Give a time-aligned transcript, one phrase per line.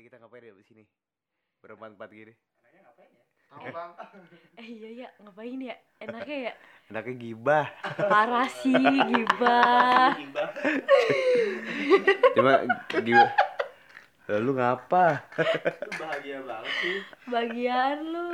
[0.00, 0.84] Jadi kita ngapain ya di sini?
[1.60, 2.32] Berempat-empat gini.
[2.32, 3.24] Enaknya ngapain ya?
[3.52, 3.90] Tahu bang?
[4.64, 5.76] Eh iya ya, ngapain ya?
[6.00, 6.52] Enaknya ya?
[6.88, 7.66] Enaknya gibah.
[8.08, 10.16] Parah sih, gibah.
[10.16, 10.48] Gibah.
[12.40, 12.52] Cuma
[12.96, 13.30] gibah.
[14.24, 15.04] Lalu ngapa?
[16.00, 16.98] Bahagia banget sih.
[17.28, 18.26] Bagian lu.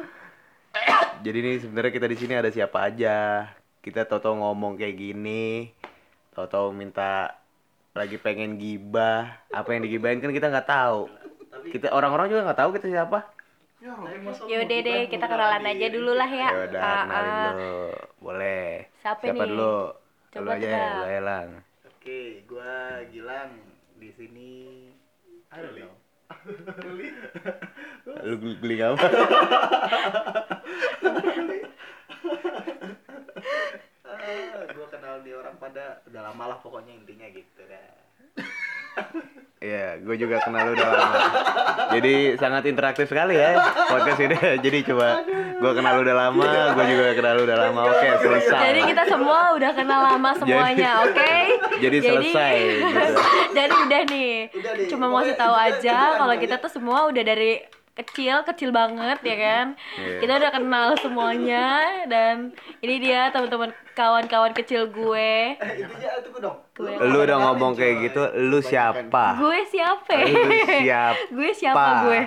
[1.26, 3.50] Jadi nih sebenarnya kita di sini ada siapa aja.
[3.82, 5.74] Kita toto ngomong kayak gini.
[6.30, 7.34] Toto minta
[7.90, 9.34] lagi pengen gibah.
[9.50, 11.25] Apa yang digibahin kan kita nggak tahu.
[11.56, 13.18] Tapi Kita orang-orang juga nggak tahu kita siapa.
[13.76, 13.92] Ya
[14.48, 16.48] Yaudah deh, kita ngundang kenalan aja dulu lah ya.
[16.48, 17.44] Ya udah Ah, kenalin ah.
[17.46, 17.76] dulu.
[18.20, 18.68] Boleh.
[19.00, 19.50] Siapa Siapa nih?
[19.52, 19.76] dulu?
[20.26, 21.48] Coba Lu aja ya, lu Elang.
[21.86, 22.72] Oke, gua
[23.08, 23.52] Gilang
[23.96, 24.52] di sini.
[25.48, 25.92] Don't know.
[28.22, 29.06] Lu geli- geli apa?
[34.02, 37.90] Ah, gua kenal di orang pada udah lama lah pokoknya intinya gitu dah.
[39.56, 41.18] Iya, gue juga kenal lu udah lama.
[41.96, 43.56] Jadi sangat interaktif sekali ya
[43.88, 44.36] podcast ini.
[44.64, 47.80] Jadi coba gue kenal lu udah lama, gue juga kenal lu udah lama.
[47.88, 48.62] Oke, selesai.
[48.68, 51.34] Jadi kita semua udah kenal lama semuanya, oke?
[51.84, 53.00] Jadi selesai, gitu.
[53.58, 54.34] Jadi udah nih.
[54.52, 57.64] Udah Cuma mau kasih tahu aja kalau kita tuh semua udah dari
[57.96, 59.66] kecil, kecil banget ya kan.
[59.96, 60.20] Iya.
[60.20, 61.66] Kita udah kenal semuanya
[62.06, 65.56] dan ini dia teman-teman kawan-kawan kecil gue.
[65.56, 65.74] Eh,
[66.36, 66.60] dong.
[66.76, 66.92] Gue.
[67.02, 69.40] Lu udah ngomong kayak gitu, lu siapa?
[69.40, 70.12] Gue siapa?
[70.22, 70.52] Lu
[70.84, 71.16] siapa?
[71.32, 72.20] gue siapa gue?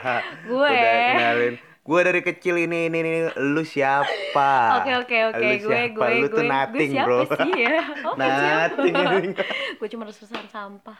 [0.49, 0.73] Gue.
[0.73, 1.55] Udah kenalin.
[1.79, 3.13] Gue dari kecil ini ini ini
[3.49, 4.77] lu siapa?
[4.77, 7.19] Oke oke oke gue gue Lu gue tuh nothing, gue siapa bro.
[7.25, 7.77] sih ya?
[8.05, 8.81] Oh, gue siapa?
[8.85, 9.33] Nothing.
[9.73, 10.97] gue cuma harus pesan sampah.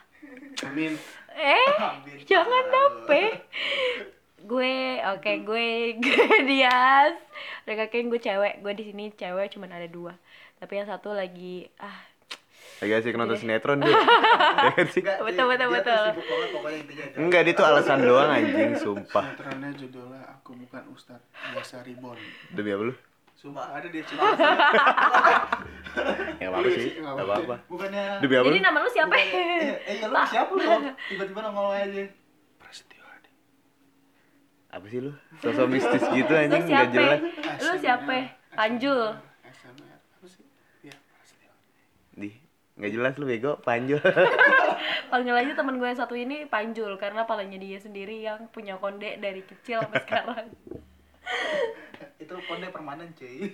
[0.66, 0.98] Amin.
[1.30, 3.22] Eh, Ambil jangan nape.
[4.40, 5.68] Gue, oke gue,
[6.02, 7.14] gue Dias.
[7.62, 10.16] Udah kakek gue cewek, gue di sini cewek cuma ada dua.
[10.56, 12.08] Tapi yang satu lagi, ah,
[12.80, 13.92] Lagi asik nonton sinetron dia.
[14.60, 15.00] Ya kan sih?
[15.00, 16.04] Enggak, Betul, dia- betul, dia betul.
[17.14, 19.24] Enggak, dia tuh alasan doang anjing, sumpah.
[19.26, 22.16] Sinetronnya judulnya Aku Bukan Ustadz Biasa Ribon.
[22.50, 22.94] Demi apa lu?
[23.34, 24.36] Sumpah ada di Cuma
[26.36, 26.92] Ya apa sih?
[26.94, 27.56] Nggak Gak apa-apa.
[27.66, 28.64] bukannya Demi apa jadi lu?
[28.64, 29.14] nama lu siapa?
[29.14, 29.28] Eh,
[29.82, 30.60] eh, ya lu siapa lu?
[31.10, 32.04] Tiba-tiba nongol aja.
[34.70, 35.12] Apa sih lu?
[35.42, 36.94] Sosok mistis gitu anjing, gak siapa?
[36.94, 37.20] jelas.
[37.58, 38.14] Lu siapa?
[38.54, 39.00] Panjul.
[39.42, 39.98] SMR.
[39.98, 40.44] Apa sih?
[40.86, 40.96] Iya.
[42.14, 42.30] Di,
[42.78, 43.98] gak jelas lu bego, panjul.
[45.10, 49.18] Panggil aja temen gue yang satu ini Panjul karena palanya dia sendiri yang punya konde
[49.18, 50.46] dari kecil sampai sekarang.
[52.22, 53.50] Itu konde permanen, cuy.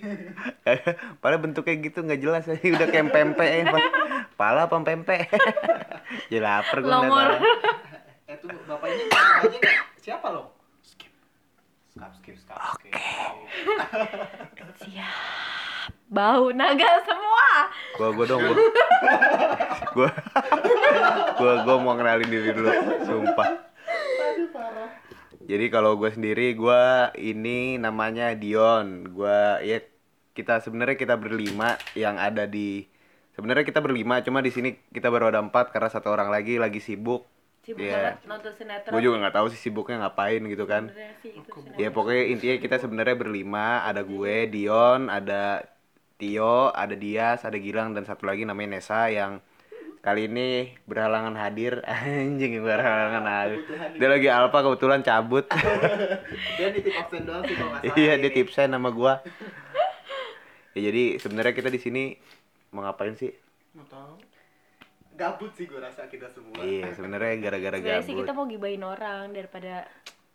[1.21, 3.63] Padahal bentuknya gitu gak jelas aja, udah kayak pempek ya.
[3.73, 3.83] Pak.
[4.37, 5.33] Pala apa pempek?
[6.29, 7.41] ya lapar gue ngeliat.
[8.29, 9.77] Eh tuh bapak ini aja nggak?
[9.97, 10.56] Siapa lo?
[11.97, 12.13] Skip.
[12.13, 12.59] Skap, skip, skap.
[12.77, 12.93] Oke.
[14.85, 15.89] Siap.
[16.07, 17.49] Bau naga semua.
[17.97, 18.55] Gua gua dong gua.
[19.97, 20.09] gua
[21.35, 22.69] gua gua mau kenalin diri dulu,
[23.01, 23.49] sumpah.
[24.29, 24.89] Aduh parah.
[25.47, 29.09] Jadi kalau gue sendiri gua ini namanya Dion.
[29.09, 29.81] Gua ya
[30.37, 32.85] kita sebenarnya kita berlima yang ada di
[33.33, 36.77] sebenarnya kita berlima cuma di sini kita baru ada empat karena satu orang lagi lagi
[36.77, 37.25] sibuk.
[37.67, 38.15] Sibuk Iya.
[38.15, 38.91] banget nonton sinetron.
[38.95, 40.87] Gue juga nggak tahu sih sibuknya ngapain gitu kan.
[41.19, 41.35] Sih.
[41.75, 45.67] Ya pokoknya intinya kita sebenarnya berlima, ada gue, Dion, ada
[46.15, 49.43] Tio, ada Dias, ada Gilang dan satu lagi namanya Nesa yang
[49.99, 51.83] kali ini berhalangan hadir.
[51.91, 53.59] Anjing berhalangan hadir.
[53.99, 55.43] Dia lagi alfa kebetulan cabut.
[56.57, 59.19] Dia nitip absen doang sih kalau nggak iya, dia tipsen sama gua.
[60.71, 62.03] Ya jadi sebenarnya kita di sini
[62.71, 63.35] mau ngapain sih?
[63.75, 64.36] Mau tahu?
[65.17, 66.61] Gabut sih gue rasa kita semua.
[66.61, 68.21] Iya, sebenarnya gara-gara Sebenarnya sih gabut.
[68.23, 69.73] kita mau gibahin orang daripada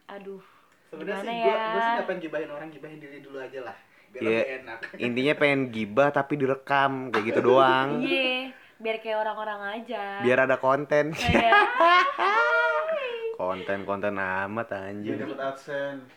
[0.05, 0.43] aduh
[0.91, 1.47] Sebenarnya gimana sih ya?
[1.47, 3.77] gue gue sih ngapain gibahin orang gibahin diri dulu aja lah.
[4.11, 4.29] Biar Iya.
[4.37, 4.79] lebih enak.
[5.07, 7.89] Intinya pengen gibah tapi direkam kayak gitu doang.
[8.05, 8.51] Iya,
[8.83, 10.03] biar kayak orang-orang aja.
[10.21, 11.15] Biar ada konten.
[11.15, 11.55] Kayak,
[13.35, 15.17] Konten-konten amat Biar anjing.
[15.17, 16.11] dapat adsense.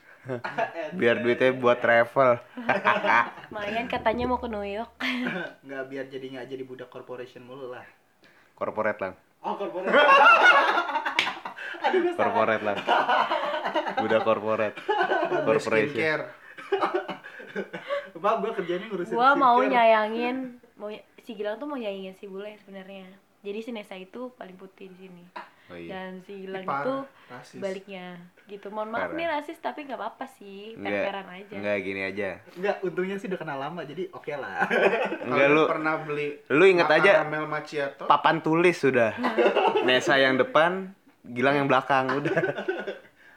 [0.92, 2.42] Biar duitnya buat travel.
[3.48, 4.90] lumayan katanya mau ke New York.
[5.62, 7.86] Nggak biar jadi nggak jadi budak corporation mulu lah.
[8.56, 9.14] Corporate lang.
[9.44, 9.92] Oh corporation.
[11.86, 12.16] Aduh.
[12.16, 12.78] Corporate lang.
[14.00, 14.76] Udah corporate.
[15.30, 15.92] Corporation.
[15.92, 16.24] skincare.
[18.16, 20.90] Maaf gue kerjanya ngurusin Gua mau nyayangin, mau
[21.22, 23.06] si Gilang tuh mau nyayangin si Bule sebenarnya.
[23.46, 25.24] Jadi si Nesa itu paling putih di sini.
[25.66, 25.90] Oh iya.
[25.90, 26.96] Dan si Gilang Ipar, itu
[27.26, 27.58] rasis.
[27.58, 28.08] baliknya.
[28.46, 28.68] Gitu.
[28.70, 29.18] Mohon maaf Parah.
[29.18, 30.78] nih rasis tapi nggak apa-apa sih.
[30.78, 31.54] Perperan aja.
[31.54, 32.30] Enggak gini aja.
[32.54, 34.62] Enggak, untungnya sih udah kenal lama jadi oke lah.
[35.26, 38.06] Enggak Kalian lu pernah beli lu inget aja macchiato?
[38.06, 39.18] papan tulis sudah.
[39.82, 40.94] Nesa yang depan,
[41.26, 42.38] Gilang yang belakang udah.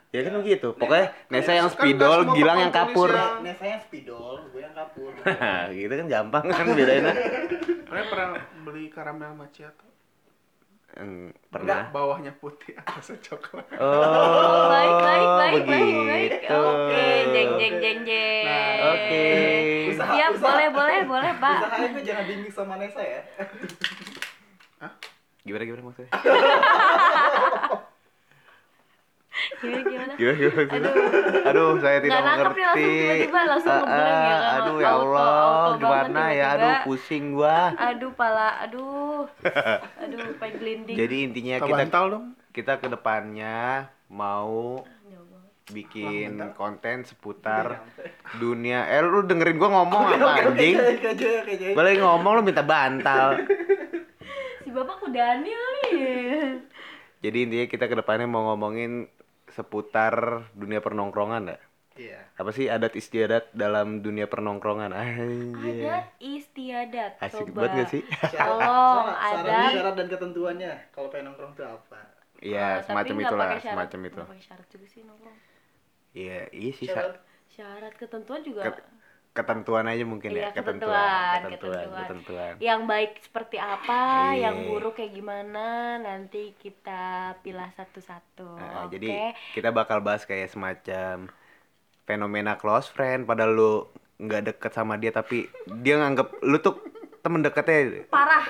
[0.08, 0.72] Ya kan begitu.
[0.72, 3.12] Pokoknya Nesa yang Kan spidol, Gilang yang kapur.
[3.12, 5.12] yang- Nah saya yang spidol, gue yang kapur.
[5.76, 7.12] gitu kan gampang kan bedainnya.
[7.84, 8.28] Kalian pernah
[8.64, 9.87] beli karamel macchiato?
[10.98, 11.82] Eng, Enggak, pernah.
[11.88, 13.70] bawahnya putih, atasnya coklat.
[13.72, 16.50] Oh, baik baik baik baik baik begitu.
[16.52, 19.22] oke jeng jeng jeng jeng Nah, Oke.
[19.88, 23.22] Usaha- siap usaha- boleh boleh boleh pak Usahain tuh jangan dimix sama Nesa ya.
[25.40, 26.10] Gimana gimana maksudnya?
[29.58, 32.60] gimana gimana Gimana gimana aduh Aduh, saya tidak Nggak mengerti.
[32.60, 34.58] langsung tiba-tiba langsung ngeblank ya, kan?
[34.58, 36.28] Aduh ya Auto- Allah, auto banget gimana ya?
[36.28, 36.48] tiba-tiba.
[36.54, 37.58] Aduh, pusing gua.
[37.74, 39.20] aduh pala aduh
[40.02, 42.24] aduh pengen gelinding Jadi intinya Kita kita bantal dong.
[42.50, 43.58] kita ke depannya
[44.08, 44.82] mau
[45.68, 47.84] bikin Wah, konten seputar
[48.34, 48.88] dunia.
[48.88, 50.74] Eh lu dengerin gua ngomong apa anjing?
[51.72, 53.36] Boleh ngomong lu minta bantal.
[54.62, 56.60] si bapak udah Daniel nih
[57.18, 59.08] Jadi intinya kita ke depannya mau ngomongin
[59.58, 60.14] seputar
[60.54, 61.58] dunia pernongkrongan ya.
[61.98, 62.20] Iya.
[62.38, 64.94] Apa sih adat istiadat dalam dunia pernongkrongan?
[64.94, 65.82] Anjir.
[65.82, 68.02] adat istiadat Asik coba banget gak sih?
[68.38, 71.98] Tolong, syarat, syarat, dan ketentuannya kalau pengen nongkrong tuh apa?
[72.38, 74.22] Iya, Eh, semacam itulah, semacam itu.
[74.22, 75.36] Pakai syarat juga sih nongkrong
[76.14, 77.18] Iya, iya sih Syarat.
[77.50, 78.86] Syarat ketentuan juga Ket-
[79.30, 82.00] ketentuan aja mungkin Iya, ya, ketentuan, ketentuan, ketentuan, ketentuan.
[82.02, 82.52] ketentuan.
[82.58, 84.40] yang baik seperti apa, Iya.
[84.44, 85.66] yang buruk kayak gimana,
[85.96, 87.02] nanti kita
[87.38, 88.48] pilah satu-satu.
[88.54, 88.98] Nah, Oke.
[88.98, 89.08] Jadi
[89.52, 91.30] kita bakal bahas kayak semacam
[92.02, 93.72] fenomena close friend padahal lu
[94.18, 95.46] nggak deket sama dia tapi
[95.78, 96.80] dia nganggep lu tuh
[97.20, 98.42] temen deketnya parah.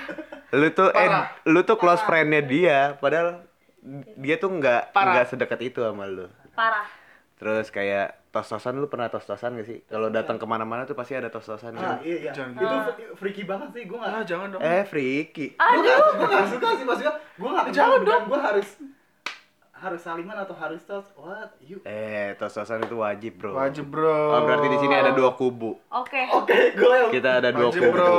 [0.49, 1.27] lu tuh eh Parah.
[1.43, 3.43] lu tuh close friendnya dia padahal
[4.15, 6.87] dia tuh nggak nggak sedekat itu sama lu Parah.
[7.35, 11.27] terus kayak tos-tosan lu pernah tos-tosan gak sih kalau datang ke mana-mana tuh pasti ada
[11.27, 11.97] tos-tosan Ah, kan?
[12.01, 12.31] iya, iya.
[12.31, 12.77] Jangan Itu gitu.
[12.79, 14.61] fre- freaky banget sih, gue Ah, gak jangan dong.
[14.61, 18.69] eh freaky Gue gak, gue gak suka sih, maksudnya gue gak Jangan dan gue harus
[19.71, 24.11] harus saliman atau harus tos what you eh tos-tosan itu wajib bro Wajib, Bro.
[24.11, 26.19] oh berarti di sini ada dua kubu Oke.
[26.29, 28.11] oke gue kita ada dua Wajib, kubu Bro.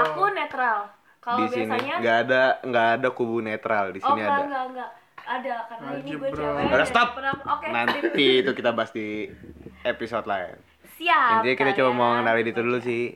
[0.00, 0.90] Aku netral.
[1.18, 4.42] Kalau di sini biasanya nggak ada nggak ada kubu netral di Oh, sini enggak, ada
[4.44, 4.90] enggak, enggak.
[5.28, 6.64] Ada karena ini Wajib, gue cewek.
[6.66, 7.08] Udah, stop.
[7.12, 7.66] pernah- Oke.
[7.68, 7.98] nanti
[8.40, 9.28] itu kita bahas di
[9.82, 10.56] episode lain
[10.94, 11.30] Siap.
[11.38, 13.12] intinya kita cuma mau kenalin itu dulu sih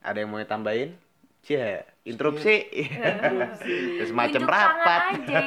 [0.00, 0.94] ada yang mau tambahin
[1.40, 2.66] Cie, interupsi.
[3.96, 5.16] Terus macam rapat.
[5.16, 5.40] aja.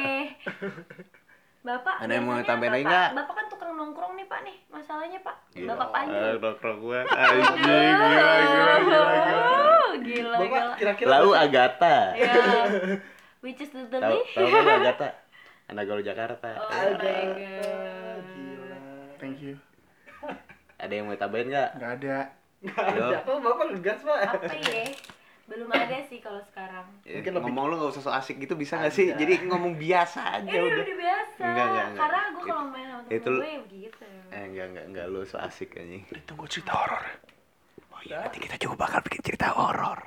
[1.62, 2.90] Bapak, Ada yang mau biasanya tambahin apa, lagi Pak?
[2.90, 3.08] nggak?
[3.14, 4.56] Bapak kan tukang nongkrong nih, Pak nih.
[4.66, 5.36] Masalahnya, Pak.
[5.52, 6.18] Gila, Bapak panjang.
[6.18, 7.00] eh, Nongkrong gua.
[7.06, 9.40] Anjing, gila, gila, gila, gila.
[10.02, 11.96] Gila, bapak kira-kira Lau Agatha.
[12.16, 12.34] Ya.
[13.38, 14.26] Which is literally.
[14.28, 15.08] tahu kan Agatha?
[15.72, 16.48] Anak gaul Jakarta.
[16.54, 17.00] Oh Ada.
[17.00, 18.24] my god.
[18.28, 18.78] gila
[19.16, 19.54] Thank you.
[20.76, 21.68] Ada yang mau tambahin nggak?
[21.74, 22.16] Nggak ada.
[22.62, 22.70] Yo.
[22.70, 24.86] ada oh bapak ngegas pak Apa ya?
[25.42, 26.86] Belum ada sih kalau sekarang.
[27.02, 29.10] Ya, Mungkin lebih- ngomong lu gak usah so asik gitu bisa gak sih?
[29.10, 29.18] Ada.
[29.18, 30.76] Jadi ngomong biasa aja Ini udah.
[30.78, 31.40] udah biasa.
[31.40, 31.98] Enggak, enggak, enggak.
[31.98, 34.04] Karena gue kalau Itu- main sama itu temen lu- gue ya begitu.
[34.30, 36.04] Eh enggak enggak enggak lu so asik anjing.
[36.06, 37.04] Ditunggu cerita horor.
[37.88, 39.98] Oh iya nanti kita juga bakal bikin cerita horor.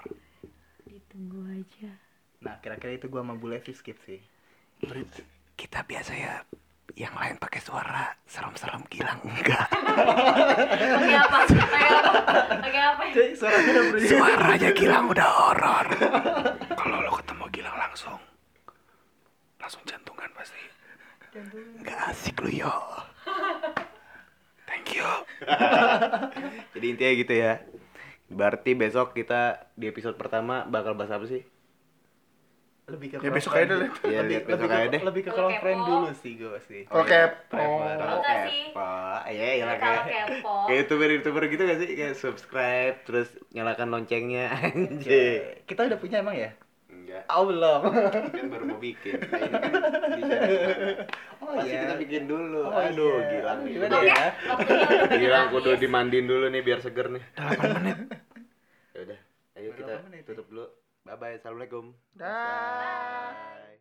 [0.85, 1.91] Ditunggu aja.
[2.37, 4.21] nah kira-kira itu gua sama Bu Levi skip sih
[5.75, 6.39] Kita biasa ya
[6.95, 9.67] yang lain pakai suara serem-serem gilang enggak.
[9.75, 11.37] Pakai apa?
[11.51, 12.11] Pakai apa?
[12.63, 13.03] Pakai apa?
[13.11, 15.87] Cek, suaranya udah berbeda Suaranya gilang udah horor.
[16.79, 18.15] Kalau lu ketemu gilang langsung
[19.59, 20.63] langsung jantungan pasti.
[21.83, 22.71] Enggak asik lu yo.
[24.63, 25.09] Thank you.
[26.71, 27.59] Jadi intinya gitu ya.
[28.31, 31.43] Berarti besok kita di episode pertama bakal bahas apa sih?
[32.85, 33.89] Lebih ke Ya, besok aja deh.
[34.05, 35.01] Iya, lebih, lihat besok lebih aja deh.
[35.01, 35.59] lebih ke Kalau kepo.
[35.59, 37.57] friend dulu sih gue sih Kalau kepo.
[37.57, 38.63] Enggak sih.
[39.27, 40.53] Iya, iya lah Kalau kayak kepo.
[40.63, 41.89] kayak youtuber-youtuber gitu gak sih?
[41.91, 45.65] Kayak subscribe terus nyalakan loncengnya anjir.
[45.65, 46.51] kita udah punya emang ya
[46.87, 47.23] Enggak.
[47.27, 47.81] oh belum
[48.31, 49.17] Kan baru mau bikin.
[49.25, 50.41] Nah,
[51.37, 52.61] kan oh Pasti iya kita bikin dulu.
[52.63, 53.29] Oh, Aduh, iya.
[53.31, 53.73] gila Aduh, nih.
[53.75, 54.25] gimana ya?
[55.11, 57.23] Gilang kudu dimandiin dulu nih biar seger nih.
[57.35, 57.97] 8 menit.
[58.89, 59.19] Ya udah,
[59.55, 59.93] ayo kita
[60.25, 60.65] tutup dulu.
[61.19, 61.39] Bye.
[61.39, 61.95] Assalamualaikum.
[62.15, 63.31] Dah.
[63.35, 63.74] Bye.